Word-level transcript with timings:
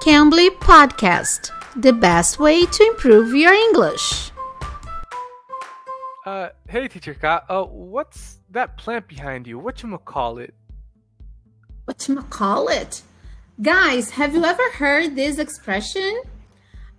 Cambly 0.00 0.48
Podcast, 0.48 1.50
the 1.76 1.92
best 1.92 2.38
way 2.38 2.64
to 2.64 2.84
improve 2.84 3.34
your 3.34 3.52
English. 3.52 4.30
Uh, 6.24 6.48
hey, 6.70 6.88
teacher 6.88 7.12
Ka. 7.12 7.44
Uh, 7.50 7.64
what's 7.64 8.38
that 8.48 8.78
plant 8.78 9.06
behind 9.08 9.46
you? 9.46 9.58
What 9.58 9.82
you 9.82 9.98
call 9.98 10.38
it? 10.38 10.54
What 11.84 12.08
you 12.08 12.16
call 12.22 12.68
it? 12.68 13.02
Guys, 13.60 14.08
have 14.12 14.34
you 14.34 14.42
ever 14.42 14.70
heard 14.70 15.16
this 15.16 15.38
expression? 15.38 16.22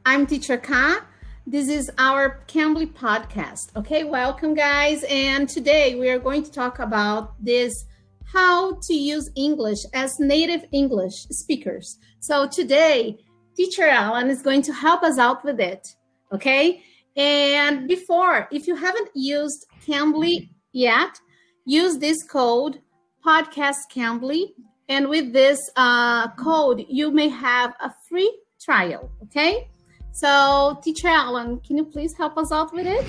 I'm 0.05 0.27
Teacher 0.27 0.57
Ka. 0.57 1.03
This 1.47 1.69
is 1.69 1.89
our 1.97 2.41
Cambly 2.47 2.85
podcast. 2.85 3.75
Okay, 3.75 4.03
welcome, 4.03 4.53
guys. 4.53 5.03
And 5.09 5.49
today 5.49 5.95
we 5.95 6.07
are 6.11 6.19
going 6.19 6.43
to 6.43 6.51
talk 6.51 6.77
about 6.77 7.33
this 7.43 7.85
how 8.31 8.73
to 8.81 8.93
use 8.93 9.29
English 9.35 9.79
as 9.93 10.19
native 10.19 10.65
English 10.71 11.25
speakers. 11.29 11.97
So 12.19 12.47
today, 12.47 13.17
teacher 13.55 13.87
Alan 13.87 14.29
is 14.29 14.41
going 14.41 14.61
to 14.63 14.73
help 14.73 15.03
us 15.03 15.17
out 15.17 15.43
with 15.43 15.59
it. 15.59 15.87
Okay. 16.31 16.83
And 17.15 17.87
before, 17.87 18.47
if 18.51 18.67
you 18.67 18.75
haven't 18.75 19.09
used 19.13 19.65
Cambly 19.85 20.49
yet, 20.71 21.19
use 21.65 21.97
this 21.97 22.23
code 22.23 22.79
podcast 23.25 23.79
Cambly. 23.93 24.53
And 24.87 25.09
with 25.09 25.33
this 25.33 25.59
uh, 25.75 26.29
code, 26.35 26.85
you 26.87 27.11
may 27.11 27.29
have 27.29 27.73
a 27.81 27.91
free 28.07 28.31
trial. 28.59 29.11
Okay. 29.23 29.67
So, 30.13 30.77
teacher 30.83 31.07
Alan, 31.07 31.59
can 31.61 31.77
you 31.77 31.85
please 31.85 32.13
help 32.17 32.37
us 32.37 32.51
out 32.51 32.73
with 32.73 32.85
it? 32.85 33.05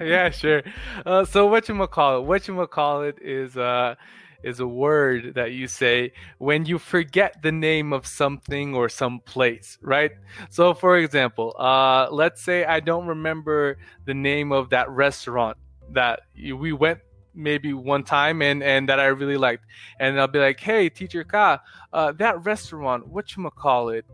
yeah, 0.00 0.30
sure. 0.30 0.62
Uh, 1.04 1.24
so, 1.24 1.46
what 1.46 1.68
you 1.68 1.86
call 1.88 2.18
it? 2.18 2.26
What 2.26 2.46
you 2.46 2.66
call 2.68 3.02
it 3.02 3.18
is 3.20 3.56
uh, 3.56 3.96
is 4.46 4.60
a 4.60 4.66
word 4.66 5.34
that 5.34 5.52
you 5.52 5.66
say 5.66 6.12
when 6.38 6.64
you 6.64 6.78
forget 6.78 7.42
the 7.42 7.52
name 7.52 7.92
of 7.92 8.06
something 8.06 8.74
or 8.74 8.88
some 8.88 9.18
place, 9.20 9.76
right? 9.82 10.12
So, 10.50 10.72
for 10.72 10.96
example, 10.98 11.54
uh, 11.58 12.08
let's 12.10 12.40
say 12.40 12.64
I 12.64 12.80
don't 12.80 13.06
remember 13.06 13.78
the 14.04 14.14
name 14.14 14.52
of 14.52 14.70
that 14.70 14.88
restaurant 14.88 15.58
that 15.90 16.20
we 16.34 16.72
went 16.72 17.00
maybe 17.34 17.74
one 17.74 18.02
time 18.02 18.40
and 18.40 18.62
and 18.62 18.88
that 18.88 18.98
I 18.98 19.06
really 19.06 19.36
liked, 19.36 19.64
and 20.00 20.18
I'll 20.18 20.28
be 20.28 20.38
like, 20.38 20.60
"Hey, 20.60 20.88
teacher 20.88 21.24
Ka, 21.24 21.60
uh, 21.92 22.12
that 22.12 22.44
restaurant, 22.44 23.06
what 23.08 23.36
you 23.36 23.50
call 23.50 23.90
it?" 23.90 24.06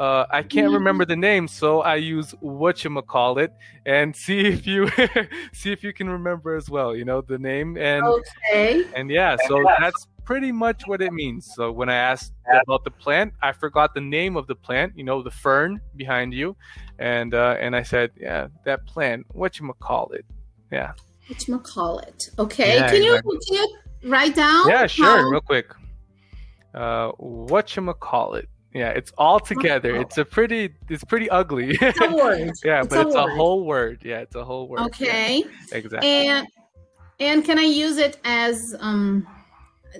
Uh, 0.00 0.26
I 0.30 0.42
can't 0.42 0.66
mm-hmm. 0.66 0.74
remember 0.74 1.04
the 1.04 1.16
name, 1.16 1.46
so 1.46 1.80
I 1.82 1.96
use 1.96 2.34
what 2.40 2.82
you 2.82 3.02
call 3.02 3.38
it 3.38 3.52
and 3.86 4.14
see 4.24 4.40
if 4.40 4.66
you 4.66 4.88
see 5.52 5.72
if 5.72 5.84
you 5.84 5.92
can 5.92 6.08
remember 6.08 6.56
as 6.56 6.68
well. 6.68 6.96
You 6.96 7.04
know 7.04 7.20
the 7.20 7.38
name 7.38 7.76
and 7.76 8.04
okay. 8.04 8.84
and 8.94 9.10
yeah, 9.10 9.36
so 9.46 9.62
that's 9.78 10.06
pretty 10.24 10.50
much 10.50 10.82
what 10.86 11.00
it 11.00 11.12
means. 11.12 11.50
So 11.54 11.70
when 11.70 11.88
I 11.88 11.96
asked 11.96 12.32
about 12.62 12.84
the 12.84 12.90
plant, 12.90 13.34
I 13.42 13.52
forgot 13.52 13.94
the 13.94 14.00
name 14.00 14.36
of 14.36 14.46
the 14.46 14.54
plant. 14.54 14.94
You 14.96 15.04
know 15.04 15.22
the 15.22 15.30
fern 15.30 15.80
behind 15.96 16.34
you, 16.34 16.56
and 16.98 17.34
uh, 17.34 17.56
and 17.60 17.76
I 17.76 17.82
said, 17.82 18.10
yeah, 18.16 18.48
that 18.64 18.86
plant. 18.86 19.26
What 19.32 19.60
you 19.60 19.72
call 19.78 20.10
it? 20.10 20.24
Yeah. 20.72 20.92
What 21.28 21.46
you 21.46 21.58
call 21.60 21.98
it? 22.00 22.30
Okay. 22.38 22.76
Yeah, 22.76 22.90
can 22.90 23.02
you 23.02 23.20
can 23.22 23.54
you 23.54 23.76
write 24.04 24.34
down? 24.34 24.68
Yeah, 24.68 24.86
sure. 24.86 25.06
How... 25.06 25.28
Real 25.28 25.40
quick. 25.40 25.66
Uh, 26.74 27.12
what 27.18 27.76
you 27.76 27.94
call 27.94 28.34
it? 28.34 28.48
Yeah, 28.74 28.88
it's 28.90 29.12
all 29.16 29.38
together. 29.38 29.94
It's 29.94 30.18
a 30.18 30.24
pretty 30.24 30.74
it's 30.88 31.04
pretty 31.04 31.30
ugly. 31.30 31.78
It's 31.80 32.00
a 32.00 32.12
word. 32.24 32.50
yeah, 32.64 32.80
it's 32.80 32.88
but 32.88 32.98
a 32.98 33.08
it's 33.08 33.14
word. 33.14 33.30
a 33.30 33.34
whole 33.36 33.64
word. 33.64 34.00
Yeah, 34.04 34.18
it's 34.18 34.34
a 34.34 34.44
whole 34.44 34.66
word. 34.66 34.80
Okay. 34.80 35.44
Yeah, 35.70 35.78
exactly. 35.78 36.08
And 36.08 36.48
and 37.20 37.44
can 37.44 37.58
I 37.58 37.62
use 37.62 37.98
it 37.98 38.18
as 38.24 38.74
um 38.80 39.26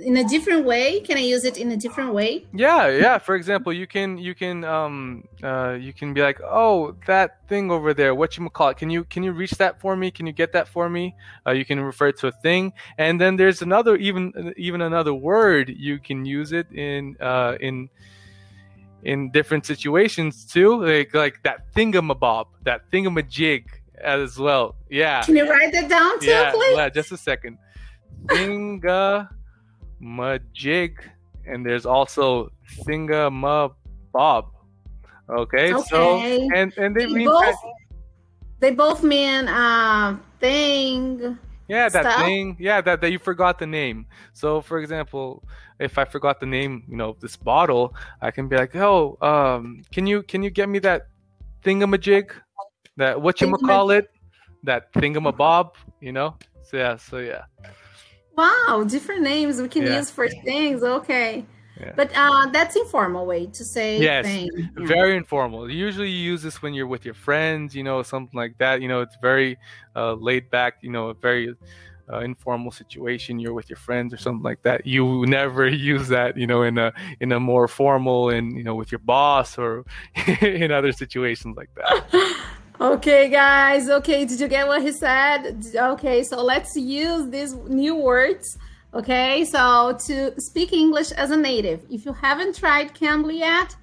in 0.02 0.16
a 0.16 0.24
different 0.24 0.64
way? 0.64 0.98
Can 1.00 1.16
I 1.16 1.20
use 1.20 1.44
it 1.44 1.56
in 1.56 1.70
a 1.70 1.76
different 1.76 2.12
way? 2.14 2.46
Yeah, 2.52 2.88
yeah. 2.88 3.18
For 3.18 3.36
example, 3.36 3.72
you 3.72 3.86
can 3.86 4.18
you 4.18 4.34
can 4.34 4.64
um 4.64 5.28
uh 5.44 5.76
you 5.80 5.92
can 5.92 6.12
be 6.12 6.20
like, 6.20 6.40
oh, 6.42 6.96
that 7.06 7.46
thing 7.48 7.70
over 7.70 7.94
there, 7.94 8.12
what 8.12 8.36
you 8.36 8.50
call 8.50 8.70
it? 8.70 8.76
Can 8.76 8.90
you 8.90 9.04
can 9.04 9.22
you 9.22 9.30
reach 9.30 9.52
that 9.52 9.80
for 9.80 9.94
me? 9.94 10.10
Can 10.10 10.26
you 10.26 10.32
get 10.32 10.52
that 10.52 10.66
for 10.66 10.88
me? 10.90 11.14
Uh, 11.46 11.52
you 11.52 11.64
can 11.64 11.78
refer 11.78 12.10
to 12.10 12.26
a 12.26 12.32
thing, 12.32 12.72
and 12.98 13.20
then 13.20 13.36
there's 13.36 13.62
another 13.62 13.94
even 13.94 14.52
even 14.56 14.80
another 14.80 15.14
word 15.14 15.68
you 15.68 16.00
can 16.00 16.24
use 16.24 16.50
it 16.50 16.66
in 16.72 17.16
uh 17.20 17.56
in 17.60 17.88
in 19.04 19.30
different 19.30 19.66
situations 19.66 20.44
too, 20.46 20.82
like 20.84 21.14
like 21.14 21.42
that 21.44 21.72
thingamabob, 21.74 22.46
that 22.64 22.90
thingamajig 22.90 23.66
as 24.02 24.38
well. 24.38 24.76
Yeah. 24.90 25.22
Can 25.22 25.36
you 25.36 25.48
write 25.48 25.72
that 25.72 25.88
down 25.88 26.18
too, 26.20 26.26
yeah, 26.26 26.50
please? 26.52 26.76
Yeah, 26.76 26.88
just 26.88 27.12
a 27.12 27.16
second. 27.16 27.58
Thingamajig, 28.26 29.36
and 31.46 31.64
there's 31.64 31.86
also 31.86 32.50
thingamabob. 32.86 33.74
Okay, 35.28 35.72
okay. 35.72 35.82
so 35.88 36.18
and 36.18 36.72
and 36.76 36.94
they, 36.96 37.06
they 37.06 37.12
mean 37.12 37.26
both, 37.26 37.56
they 38.60 38.70
both 38.70 39.02
mean 39.02 39.48
uh 39.48 40.16
thing 40.40 41.38
yeah, 41.68 41.88
that 41.88 42.02
stuff? 42.02 42.20
thing. 42.20 42.56
Yeah, 42.58 42.80
that, 42.80 43.00
that 43.00 43.10
you 43.10 43.18
forgot 43.18 43.58
the 43.58 43.66
name. 43.66 44.06
So, 44.32 44.60
for 44.60 44.78
example, 44.78 45.42
if 45.78 45.98
I 45.98 46.04
forgot 46.04 46.40
the 46.40 46.46
name, 46.46 46.84
you 46.88 46.96
know, 46.96 47.16
this 47.20 47.36
bottle, 47.36 47.94
I 48.20 48.30
can 48.30 48.48
be 48.48 48.56
like, 48.56 48.74
"Oh, 48.76 49.16
um, 49.20 49.82
can 49.92 50.06
you 50.06 50.22
can 50.22 50.42
you 50.42 50.50
get 50.50 50.68
me 50.68 50.78
that 50.80 51.08
thingamajig? 51.62 52.30
That 52.96 53.20
what 53.20 53.40
you 53.40 53.56
call 53.56 53.90
it? 53.90 54.10
That 54.62 54.92
thingamabob? 54.92 55.72
You 56.00 56.12
know? 56.12 56.36
So 56.62 56.76
yeah, 56.76 56.96
so 56.96 57.18
yeah. 57.18 57.44
Wow, 58.36 58.84
different 58.86 59.22
names 59.22 59.60
we 59.60 59.68
can 59.68 59.84
Yeah. 59.84 59.96
use 59.96 60.10
for 60.10 60.28
things. 60.28 60.82
Okay. 60.82 61.44
Yeah. 61.80 61.92
But 61.96 62.12
uh, 62.14 62.46
that's 62.52 62.76
informal 62.76 63.26
way 63.26 63.46
to 63.46 63.64
say 63.64 64.00
Yes, 64.00 64.26
thing. 64.26 64.48
Yeah. 64.56 64.86
very 64.86 65.16
informal. 65.16 65.68
Usually, 65.70 66.08
you 66.08 66.32
use 66.32 66.42
this 66.42 66.62
when 66.62 66.72
you're 66.74 66.86
with 66.86 67.04
your 67.04 67.14
friends, 67.14 67.74
you 67.74 67.82
know, 67.82 68.02
something 68.02 68.36
like 68.36 68.56
that. 68.58 68.80
You 68.80 68.88
know, 68.88 69.00
it's 69.00 69.16
very 69.20 69.58
uh, 69.96 70.12
laid 70.14 70.50
back. 70.50 70.74
You 70.82 70.90
know, 70.90 71.08
a 71.08 71.14
very 71.14 71.54
uh, 72.12 72.20
informal 72.20 72.70
situation. 72.70 73.38
You're 73.38 73.54
with 73.54 73.68
your 73.70 73.76
friends 73.76 74.14
or 74.14 74.18
something 74.18 74.42
like 74.42 74.62
that. 74.62 74.86
You 74.86 75.26
never 75.26 75.66
use 75.92 76.08
that, 76.08 76.36
you 76.36 76.46
know, 76.46 76.62
in 76.62 76.78
a 76.78 76.92
in 77.20 77.32
a 77.32 77.40
more 77.40 77.66
formal 77.66 78.30
and 78.30 78.56
you 78.56 78.62
know 78.62 78.74
with 78.74 78.92
your 78.92 79.00
boss 79.00 79.58
or 79.58 79.84
in 80.40 80.70
other 80.70 80.92
situations 80.92 81.56
like 81.56 81.70
that. 81.74 82.40
Okay, 82.80 83.28
guys. 83.28 83.88
Okay, 83.88 84.24
did 84.24 84.40
you 84.40 84.48
get 84.48 84.66
what 84.66 84.82
he 84.82 84.90
said? 84.90 85.64
Okay, 85.76 86.24
so 86.24 86.42
let's 86.42 86.74
use 86.74 87.30
these 87.30 87.54
new 87.54 87.94
words. 87.94 88.58
Okay, 88.94 89.44
so 89.44 89.98
to 90.06 90.40
speak 90.40 90.72
English 90.72 91.10
as 91.10 91.32
a 91.32 91.36
native, 91.36 91.84
if 91.90 92.04
you 92.04 92.12
haven't 92.12 92.54
tried 92.54 92.94
Cambly 92.94 93.38
yet, 93.38 93.74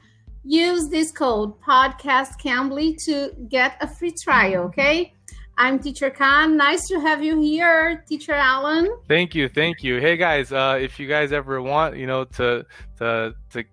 use 0.46 0.88
this 0.88 1.12
code 1.12 1.60
podcast 1.60 2.40
Cambly 2.42 2.96
to 3.04 3.34
get 3.50 3.76
a 3.82 3.90
free 3.90 4.14
trial. 4.24 4.64
Okay, 4.68 5.14
I'm 5.58 5.80
Teacher 5.80 6.10
Khan. 6.10 6.56
Nice 6.56 6.88
to 6.88 7.02
have 7.02 7.22
you 7.22 7.42
here, 7.42 8.06
Teacher 8.08 8.32
Alan. 8.32 8.88
Thank 9.10 9.36
you, 9.36 9.50
thank 9.50 9.84
you. 9.84 10.00
Hey 10.00 10.16
guys, 10.16 10.54
uh, 10.54 10.80
if 10.80 10.98
you 10.98 11.10
guys 11.10 11.34
ever 11.34 11.62
want, 11.62 11.98
you 11.98 12.08
know, 12.08 12.24
to 12.40 12.66
to 13.00 13.36
to 13.50 13.66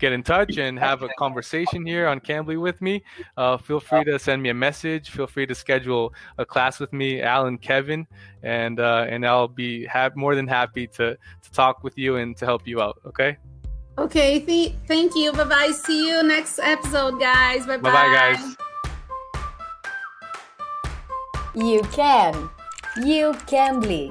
get 0.00 0.12
in 0.12 0.22
touch 0.22 0.58
and 0.58 0.78
have 0.78 1.02
a 1.02 1.08
conversation 1.18 1.86
here 1.86 2.08
on 2.08 2.18
Cambly 2.20 2.60
with 2.60 2.80
me, 2.80 3.02
uh, 3.36 3.56
feel 3.58 3.78
free 3.78 4.02
to 4.04 4.18
send 4.18 4.42
me 4.42 4.48
a 4.48 4.54
message. 4.54 5.10
Feel 5.10 5.26
free 5.26 5.46
to 5.46 5.54
schedule 5.54 6.12
a 6.38 6.44
class 6.44 6.80
with 6.80 6.92
me, 6.92 7.22
Alan, 7.22 7.58
Kevin, 7.58 8.06
and 8.42 8.80
uh, 8.80 9.06
and 9.08 9.26
I'll 9.26 9.48
be 9.48 9.86
ha- 9.86 10.10
more 10.16 10.34
than 10.34 10.48
happy 10.48 10.86
to 10.88 11.16
to 11.16 11.52
talk 11.52 11.84
with 11.84 11.96
you 11.96 12.16
and 12.16 12.36
to 12.38 12.44
help 12.44 12.66
you 12.66 12.80
out. 12.80 12.98
Okay. 13.06 13.36
Okay, 13.98 14.40
th- 14.40 14.74
thank 14.88 15.14
you. 15.14 15.32
Bye 15.32 15.44
bye. 15.44 15.72
See 15.72 16.08
you 16.08 16.22
next 16.22 16.58
episode, 16.58 17.20
guys. 17.20 17.66
Bye 17.66 17.76
Bye 17.76 17.92
bye, 17.92 18.34
guys. 18.34 18.56
You 21.54 21.82
can. 21.92 22.48
You 23.04 23.34
can 23.46 23.82
Cambly. 23.82 24.10